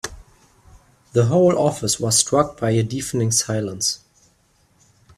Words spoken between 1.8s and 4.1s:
was struck by a deafening silence.